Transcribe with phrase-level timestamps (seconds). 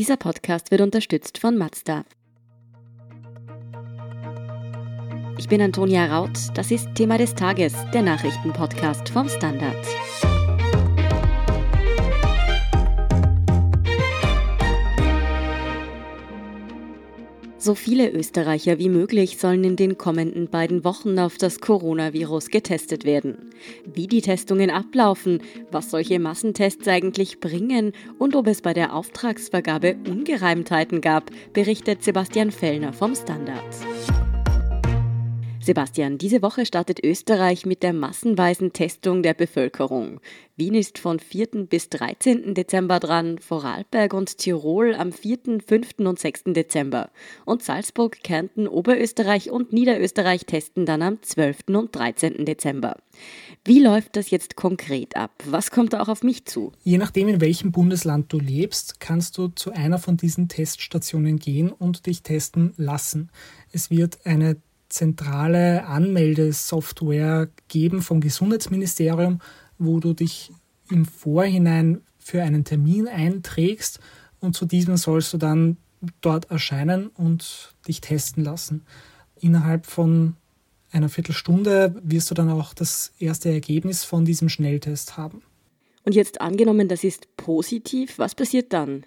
[0.00, 2.06] Dieser Podcast wird unterstützt von Mazda.
[5.36, 6.38] Ich bin Antonia Raut.
[6.54, 9.76] Das ist Thema des Tages, der Nachrichtenpodcast vom Standard.
[17.62, 23.04] So viele Österreicher wie möglich sollen in den kommenden beiden Wochen auf das Coronavirus getestet
[23.04, 23.50] werden.
[23.84, 29.96] Wie die Testungen ablaufen, was solche Massentests eigentlich bringen und ob es bei der Auftragsvergabe
[30.08, 33.76] Ungereimtheiten gab, berichtet Sebastian Fellner vom Standard.
[35.62, 40.20] Sebastian, diese Woche startet Österreich mit der massenweisen Testung der Bevölkerung.
[40.56, 41.66] Wien ist von 4.
[41.68, 42.54] bis 13.
[42.54, 45.98] Dezember dran, Vorarlberg und Tirol am 4., 5.
[45.98, 46.44] und 6.
[46.46, 47.10] Dezember.
[47.44, 51.58] Und Salzburg, Kärnten, Oberösterreich und Niederösterreich testen dann am 12.
[51.68, 52.46] und 13.
[52.46, 52.96] Dezember.
[53.62, 55.42] Wie läuft das jetzt konkret ab?
[55.44, 56.72] Was kommt da auch auf mich zu?
[56.84, 61.70] Je nachdem, in welchem Bundesland du lebst, kannst du zu einer von diesen Teststationen gehen
[61.70, 63.30] und dich testen lassen.
[63.72, 64.56] Es wird eine
[64.90, 69.40] zentrale Anmeldesoftware geben vom Gesundheitsministerium,
[69.78, 70.52] wo du dich
[70.90, 74.00] im Vorhinein für einen Termin einträgst
[74.40, 75.78] und zu diesem sollst du dann
[76.20, 78.84] dort erscheinen und dich testen lassen.
[79.40, 80.36] Innerhalb von
[80.92, 85.42] einer Viertelstunde wirst du dann auch das erste Ergebnis von diesem Schnelltest haben.
[86.04, 89.04] Und jetzt angenommen, das ist positiv, was passiert dann?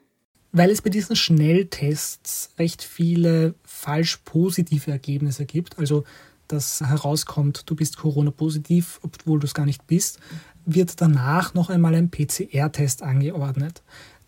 [0.54, 6.06] Weil es bei diesen Schnelltests recht viele falsch positive Ergebnisse gibt, also
[6.48, 10.20] dass herauskommt, du bist Corona-positiv, obwohl du es gar nicht bist,
[10.66, 13.82] wird danach noch einmal ein PCR-Test angeordnet.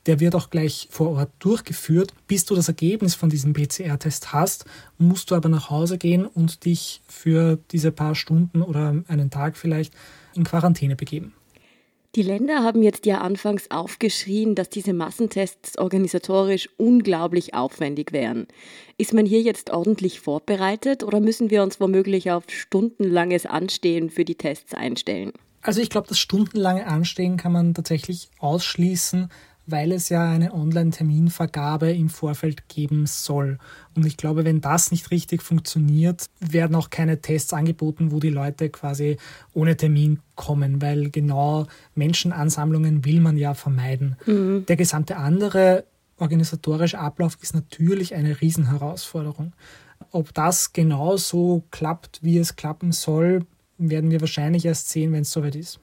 [0.07, 2.13] Der wird auch gleich vor Ort durchgeführt.
[2.27, 4.65] Bis du das Ergebnis von diesem PCR-Test hast,
[4.97, 9.57] musst du aber nach Hause gehen und dich für diese paar Stunden oder einen Tag
[9.57, 9.93] vielleicht
[10.33, 11.33] in Quarantäne begeben.
[12.15, 18.47] Die Länder haben jetzt ja anfangs aufgeschrien, dass diese Massentests organisatorisch unglaublich aufwendig wären.
[18.97, 24.23] Ist man hier jetzt ordentlich vorbereitet oder müssen wir uns womöglich auf stundenlanges Anstehen für
[24.23, 25.33] die Tests einstellen?
[25.61, 29.29] Also ich glaube, das stundenlange Anstehen kann man tatsächlich ausschließen,
[29.67, 33.57] weil es ja eine Online-Terminvergabe im Vorfeld geben soll.
[33.95, 38.29] Und ich glaube, wenn das nicht richtig funktioniert, werden auch keine Tests angeboten, wo die
[38.29, 39.17] Leute quasi
[39.53, 44.17] ohne Termin kommen, weil genau Menschenansammlungen will man ja vermeiden.
[44.25, 44.65] Mhm.
[44.67, 45.85] Der gesamte andere
[46.17, 49.53] organisatorische Ablauf ist natürlich eine Riesenherausforderung.
[50.11, 53.45] Ob das genau so klappt, wie es klappen soll,
[53.77, 55.79] werden wir wahrscheinlich erst sehen, wenn es soweit ist.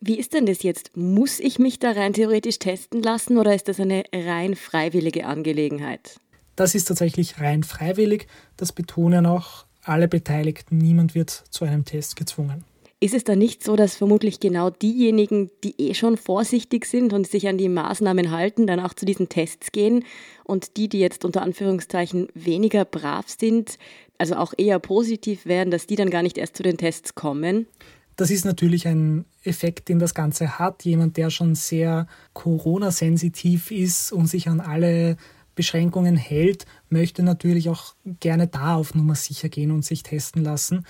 [0.00, 0.96] Wie ist denn das jetzt?
[0.96, 6.20] Muss ich mich da rein theoretisch testen lassen oder ist das eine rein freiwillige Angelegenheit?
[6.54, 8.28] Das ist tatsächlich rein freiwillig.
[8.56, 10.78] Das betonen auch alle Beteiligten.
[10.78, 12.64] Niemand wird zu einem Test gezwungen.
[13.00, 17.28] Ist es da nicht so, dass vermutlich genau diejenigen, die eh schon vorsichtig sind und
[17.28, 20.04] sich an die Maßnahmen halten, dann auch zu diesen Tests gehen
[20.44, 23.78] und die, die jetzt unter Anführungszeichen weniger brav sind,
[24.16, 27.68] also auch eher positiv wären, dass die dann gar nicht erst zu den Tests kommen?
[28.18, 30.84] Das ist natürlich ein Effekt, den das Ganze hat.
[30.84, 35.16] Jemand, der schon sehr Corona-sensitiv ist und sich an alle
[35.54, 40.84] Beschränkungen hält, möchte natürlich auch gerne da auf Nummer sicher gehen und sich testen lassen.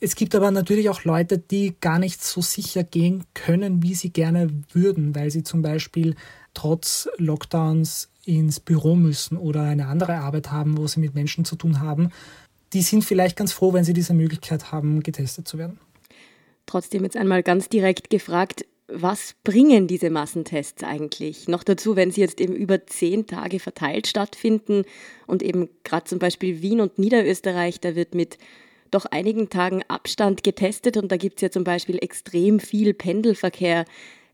[0.00, 4.10] Es gibt aber natürlich auch Leute, die gar nicht so sicher gehen können, wie sie
[4.10, 6.14] gerne würden, weil sie zum Beispiel
[6.52, 11.56] trotz Lockdowns ins Büro müssen oder eine andere Arbeit haben, wo sie mit Menschen zu
[11.56, 12.10] tun haben.
[12.74, 15.78] Die sind vielleicht ganz froh, wenn sie diese Möglichkeit haben, getestet zu werden.
[16.66, 21.48] Trotzdem jetzt einmal ganz direkt gefragt, was bringen diese Massentests eigentlich?
[21.48, 24.84] Noch dazu, wenn sie jetzt eben über zehn Tage verteilt stattfinden
[25.26, 28.38] und eben gerade zum Beispiel Wien und Niederösterreich, da wird mit
[28.92, 33.84] doch einigen Tagen Abstand getestet und da gibt es ja zum Beispiel extrem viel Pendelverkehr.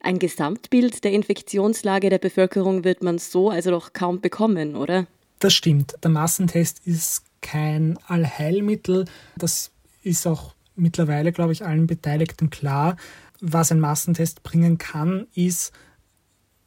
[0.00, 5.06] Ein Gesamtbild der Infektionslage der Bevölkerung wird man so also doch kaum bekommen, oder?
[5.38, 5.94] Das stimmt.
[6.02, 9.06] Der Massentest ist kein Allheilmittel.
[9.36, 9.70] Das
[10.02, 12.96] ist auch mittlerweile, glaube ich, allen Beteiligten klar.
[13.40, 15.72] Was ein Massentest bringen kann, ist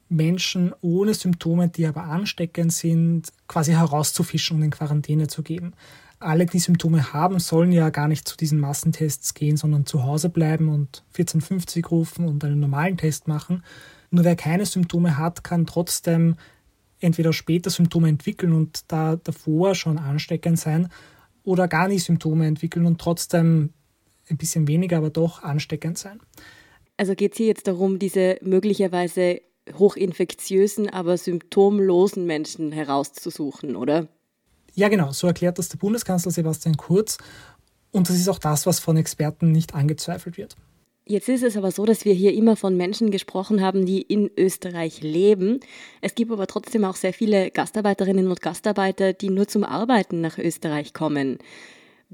[0.10, 5.74] Menschen ohne Symptome, die aber ansteckend sind, quasi herauszufischen und in Quarantäne zu geben.
[6.20, 10.30] Alle, die Symptome haben, sollen ja gar nicht zu diesen Massentests gehen, sondern zu Hause
[10.30, 13.64] bleiben und 1450 rufen und einen normalen Test machen.
[14.12, 16.36] Nur wer keine Symptome hat, kann trotzdem
[17.00, 20.90] entweder später Symptome entwickeln und da davor schon ansteckend sein
[21.44, 23.72] oder gar nie Symptome entwickeln und trotzdem
[24.30, 26.20] ein bisschen weniger, aber doch ansteckend sein.
[26.98, 29.42] Also geht es hier jetzt darum, diese möglicherweise
[29.78, 34.08] hochinfektiösen, aber symptomlosen Menschen herauszusuchen, oder?
[34.74, 37.18] Ja, genau, so erklärt das der Bundeskanzler Sebastian Kurz.
[37.92, 40.56] Und das ist auch das, was von Experten nicht angezweifelt wird.
[41.08, 44.30] Jetzt ist es aber so, dass wir hier immer von Menschen gesprochen haben, die in
[44.36, 45.60] Österreich leben.
[46.02, 50.40] Es gibt aber trotzdem auch sehr viele Gastarbeiterinnen und Gastarbeiter, die nur zum Arbeiten nach
[50.40, 51.38] Österreich kommen.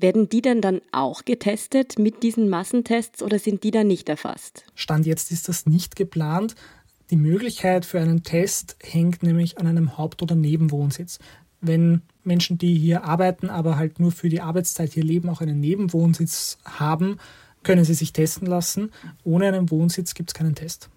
[0.01, 4.65] Werden die denn dann auch getestet mit diesen Massentests oder sind die dann nicht erfasst?
[4.73, 6.55] Stand jetzt ist das nicht geplant.
[7.11, 11.19] Die Möglichkeit für einen Test hängt nämlich an einem Haupt- oder Nebenwohnsitz.
[11.59, 15.59] Wenn Menschen, die hier arbeiten, aber halt nur für die Arbeitszeit hier leben, auch einen
[15.59, 17.17] Nebenwohnsitz haben,
[17.61, 18.91] können sie sich testen lassen.
[19.23, 20.89] Ohne einen Wohnsitz gibt es keinen Test.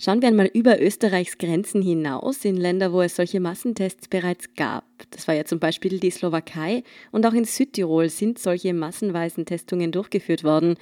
[0.00, 4.84] Schauen wir einmal über Österreichs Grenzen hinaus in Länder, wo es solche Massentests bereits gab.
[5.10, 9.90] Das war ja zum Beispiel die Slowakei und auch in Südtirol sind solche massenweisen Testungen
[9.90, 10.76] durchgeführt worden.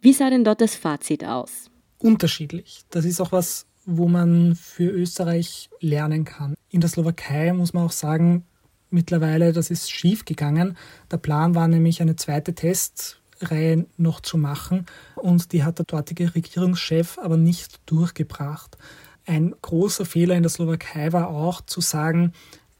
[0.00, 1.70] Wie sah denn dort das Fazit aus?
[1.98, 2.82] Unterschiedlich.
[2.90, 6.54] Das ist auch was, wo man für Österreich lernen kann.
[6.70, 8.44] In der Slowakei muss man auch sagen,
[8.90, 10.76] mittlerweile, das ist schief gegangen.
[11.10, 14.86] Der Plan war nämlich eine zweite Test Reihe noch zu machen
[15.16, 18.76] und die hat der dortige Regierungschef aber nicht durchgebracht.
[19.26, 22.32] Ein großer Fehler in der Slowakei war auch zu sagen,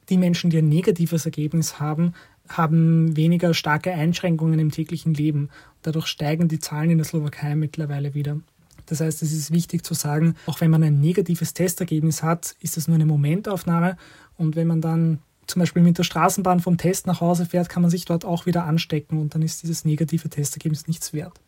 [0.08, 2.14] die Menschen, die ein negatives Ergebnis haben,
[2.48, 5.50] haben weniger starke Einschränkungen im täglichen Leben.
[5.82, 8.40] Dadurch steigen die Zahlen in der Slowakei mittlerweile wieder.
[8.86, 12.76] Das heißt, es ist wichtig zu sagen, auch wenn man ein negatives Testergebnis hat, ist
[12.76, 13.96] das nur eine Momentaufnahme.
[14.36, 15.20] Und wenn man dann
[15.52, 18.46] zum Beispiel mit der Straßenbahn vom Test nach Hause fährt, kann man sich dort auch
[18.46, 21.40] wieder anstecken und dann ist dieses negative Testergebnis nichts wert.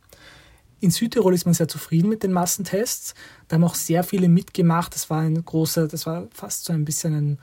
[0.80, 3.14] In Südtirol ist man sehr zufrieden mit den Massentests.
[3.48, 4.94] Da haben auch sehr viele mitgemacht.
[4.94, 7.38] Das war ein großer, das war fast so ein bisschen ein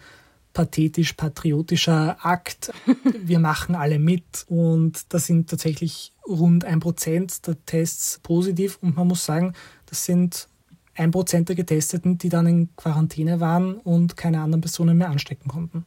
[0.53, 2.71] pathetisch-patriotischer Akt.
[3.23, 8.95] Wir machen alle mit und da sind tatsächlich rund ein Prozent der Tests positiv und
[8.95, 9.53] man muss sagen,
[9.87, 10.47] das sind
[10.95, 15.49] ein Prozent der Getesteten, die dann in Quarantäne waren und keine anderen Personen mehr anstecken
[15.49, 15.85] konnten.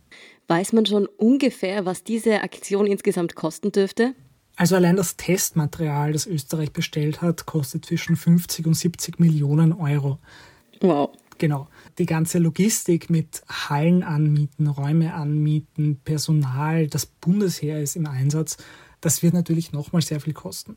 [0.48, 4.14] Weiß man schon ungefähr, was diese Aktion insgesamt kosten dürfte?
[4.56, 10.18] Also allein das Testmaterial, das Österreich bestellt hat, kostet zwischen 50 und 70 Millionen Euro.
[10.80, 11.10] Wow.
[11.38, 11.68] Genau.
[11.98, 18.56] Die ganze Logistik mit Hallen anmieten, Räume anmieten, Personal, das Bundesheer ist im Einsatz,
[19.00, 20.76] das wird natürlich nochmal sehr viel kosten.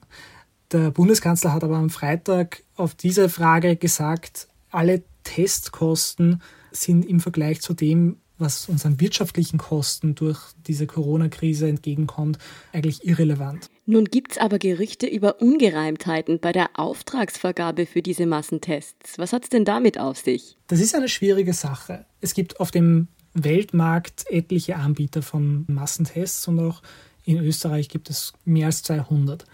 [0.71, 6.41] Der Bundeskanzler hat aber am Freitag auf diese Frage gesagt, alle Testkosten
[6.71, 12.37] sind im Vergleich zu dem, was unseren wirtschaftlichen Kosten durch diese Corona-Krise entgegenkommt,
[12.71, 13.69] eigentlich irrelevant.
[13.85, 19.17] Nun gibt es aber Gerüchte über Ungereimtheiten bei der Auftragsvergabe für diese Massentests.
[19.17, 20.57] Was hat es denn damit auf sich?
[20.67, 22.05] Das ist eine schwierige Sache.
[22.21, 26.81] Es gibt auf dem Weltmarkt etliche Anbieter von Massentests und auch
[27.23, 29.45] in Österreich gibt es mehr als 200.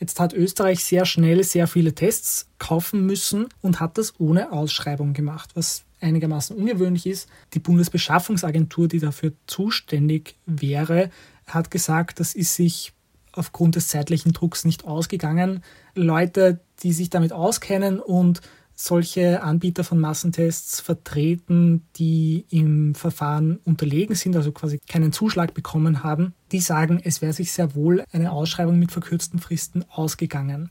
[0.00, 5.12] Jetzt hat Österreich sehr schnell sehr viele Tests kaufen müssen und hat das ohne Ausschreibung
[5.12, 7.28] gemacht, was einigermaßen ungewöhnlich ist.
[7.52, 11.10] Die Bundesbeschaffungsagentur, die dafür zuständig wäre,
[11.46, 12.94] hat gesagt, das ist sich
[13.32, 15.62] aufgrund des zeitlichen Drucks nicht ausgegangen.
[15.94, 18.40] Leute, die sich damit auskennen und
[18.82, 26.02] solche Anbieter von Massentests vertreten, die im Verfahren unterlegen sind, also quasi keinen Zuschlag bekommen
[26.02, 30.70] haben, die sagen, es wäre sich sehr wohl eine Ausschreibung mit verkürzten Fristen ausgegangen.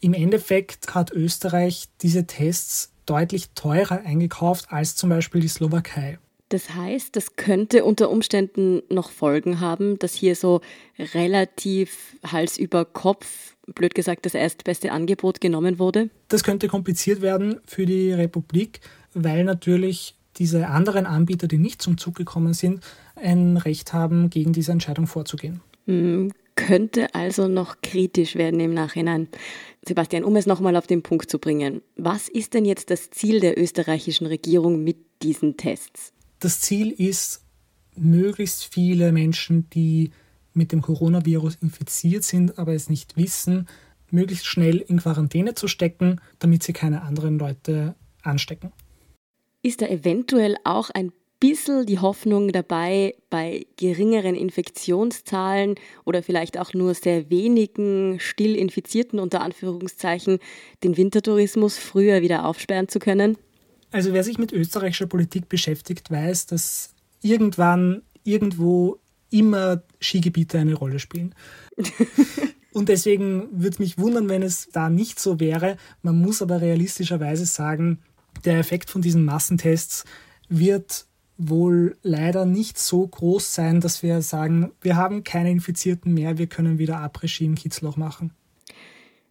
[0.00, 6.18] Im Endeffekt hat Österreich diese Tests deutlich teurer eingekauft als zum Beispiel die Slowakei.
[6.48, 10.60] Das heißt, das könnte unter Umständen noch Folgen haben, dass hier so
[10.98, 16.08] relativ Hals über Kopf, blöd gesagt, das erstbeste Angebot genommen wurde?
[16.28, 18.80] Das könnte kompliziert werden für die Republik,
[19.12, 22.84] weil natürlich diese anderen Anbieter, die nicht zum Zug gekommen sind,
[23.16, 25.62] ein Recht haben, gegen diese Entscheidung vorzugehen.
[25.86, 29.28] Hm, könnte also noch kritisch werden im Nachhinein.
[29.86, 33.40] Sebastian, um es nochmal auf den Punkt zu bringen, was ist denn jetzt das Ziel
[33.40, 36.12] der österreichischen Regierung mit diesen Tests?
[36.38, 37.42] Das Ziel ist,
[37.96, 40.10] möglichst viele Menschen, die
[40.52, 43.68] mit dem Coronavirus infiziert sind, aber es nicht wissen,
[44.10, 48.72] möglichst schnell in Quarantäne zu stecken, damit sie keine anderen Leute anstecken.
[49.62, 55.74] Ist da eventuell auch ein bisschen die Hoffnung dabei, bei geringeren Infektionszahlen
[56.04, 60.38] oder vielleicht auch nur sehr wenigen still Infizierten unter Anführungszeichen
[60.82, 63.36] den Wintertourismus früher wieder aufsperren zu können?
[63.96, 66.90] Also wer sich mit österreichischer Politik beschäftigt, weiß, dass
[67.22, 69.00] irgendwann irgendwo
[69.30, 71.34] immer Skigebiete eine Rolle spielen.
[72.74, 75.78] Und deswegen würde mich wundern, wenn es da nicht so wäre.
[76.02, 78.00] Man muss aber realistischerweise sagen,
[78.44, 80.04] der Effekt von diesen Massentests
[80.50, 81.06] wird
[81.38, 86.48] wohl leider nicht so groß sein, dass wir sagen, wir haben keine Infizierten mehr, wir
[86.48, 88.32] können wieder Après-Ski im Kitzloch machen.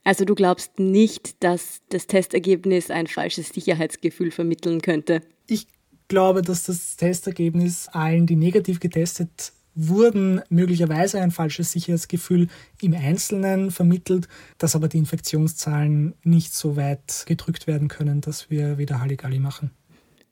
[0.05, 5.21] Also du glaubst nicht, dass das Testergebnis ein falsches Sicherheitsgefühl vermitteln könnte?
[5.47, 5.67] Ich
[6.07, 12.47] glaube, dass das Testergebnis allen, die negativ getestet wurden möglicherweise ein falsches Sicherheitsgefühl
[12.81, 14.27] im Einzelnen vermittelt,
[14.59, 19.71] dass aber die Infektionszahlen nicht so weit gedrückt werden können, dass wir wieder Halligalli machen.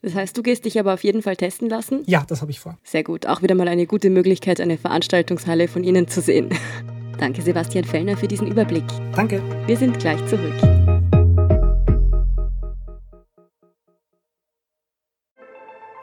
[0.04, 2.04] Das heißt, du gehst dich aber auf jeden Fall testen lassen?
[2.06, 2.78] Ja, das habe ich vor.
[2.84, 3.26] Sehr gut.
[3.26, 6.50] Auch wieder mal eine gute Möglichkeit, eine Veranstaltungshalle von Ihnen zu sehen.
[7.18, 8.86] Danke, Sebastian Fellner, für diesen Überblick.
[9.16, 9.42] Danke.
[9.66, 10.56] Wir sind gleich zurück.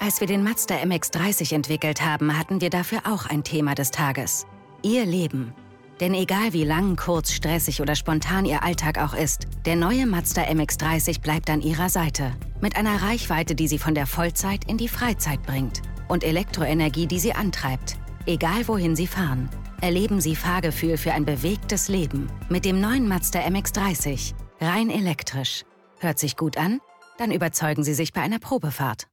[0.02, 4.46] Als wir den Mazda MX30 entwickelt haben, hatten wir dafür auch ein Thema des Tages.
[4.82, 5.52] Ihr Leben.
[6.00, 10.44] Denn egal wie lang, kurz, stressig oder spontan Ihr Alltag auch ist, der neue Mazda
[10.44, 12.32] MX30 bleibt an Ihrer Seite.
[12.62, 15.82] Mit einer Reichweite, die Sie von der Vollzeit in die Freizeit bringt.
[16.08, 17.96] Und Elektroenergie, die Sie antreibt.
[18.26, 19.50] Egal wohin Sie fahren.
[19.82, 22.30] Erleben Sie Fahrgefühl für ein bewegtes Leben.
[22.50, 24.34] Mit dem neuen Mazda MX30.
[24.60, 25.64] Rein elektrisch.
[26.00, 26.80] Hört sich gut an?
[27.16, 29.06] Dann überzeugen Sie sich bei einer Probefahrt.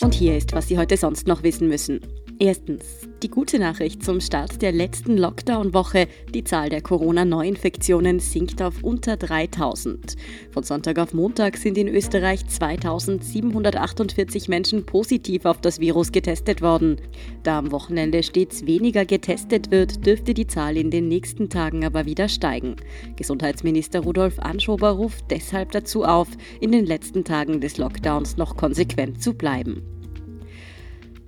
[0.00, 2.00] Und hier ist, was Sie heute sonst noch wissen müssen.
[2.40, 6.08] Erstens, die gute Nachricht zum Start der letzten Lockdown-Woche.
[6.34, 10.16] Die Zahl der Corona-Neuinfektionen sinkt auf unter 3000.
[10.50, 16.96] Von Sonntag auf Montag sind in Österreich 2748 Menschen positiv auf das Virus getestet worden.
[17.44, 22.06] Da am Wochenende stets weniger getestet wird, dürfte die Zahl in den nächsten Tagen aber
[22.06, 22.74] wieder steigen.
[23.14, 26.26] Gesundheitsminister Rudolf Anschober ruft deshalb dazu auf,
[26.60, 30.01] in den letzten Tagen des Lockdowns noch konsequent zu bleiben.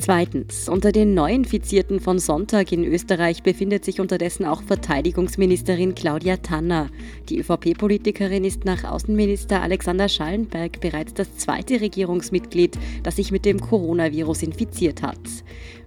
[0.05, 6.91] Zweitens, unter den Neuinfizierten von Sonntag in Österreich befindet sich unterdessen auch Verteidigungsministerin Claudia Tanner.
[7.31, 13.59] Die ÖVP-Politikerin ist nach Außenminister Alexander Schallenberg bereits das zweite Regierungsmitglied, das sich mit dem
[13.59, 15.17] Coronavirus infiziert hat.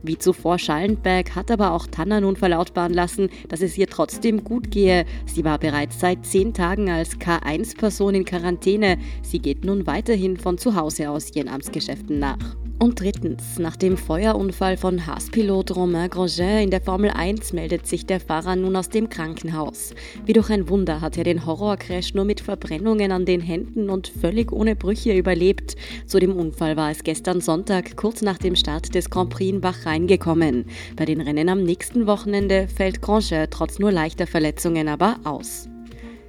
[0.01, 4.71] Wie zuvor Schallenberg hat aber auch Tanner nun verlautbaren lassen, dass es ihr trotzdem gut
[4.71, 5.05] gehe.
[5.27, 8.97] Sie war bereits seit zehn Tagen als K1-Person in Quarantäne.
[9.21, 12.57] Sie geht nun weiterhin von zu Hause aus ihren Amtsgeschäften nach.
[12.79, 18.05] Und drittens, nach dem Feuerunfall von Haas-Pilot Romain Grosjean in der Formel 1 meldet sich
[18.05, 19.95] der Fahrer nun aus dem Krankenhaus.
[20.25, 24.07] Wie durch ein Wunder hat er den Horrorcrash nur mit Verbrennungen an den Händen und
[24.07, 25.75] völlig ohne Brüche überlebt.
[26.05, 29.61] Zu dem Unfall war es gestern Sonntag kurz nach dem Start des Grand Prix in
[29.61, 30.65] Bahrain gekommen.
[30.95, 35.67] Bei den Rennen am nächsten Wochenende fällt Grosjean trotz nur leichter Verletzungen aber aus.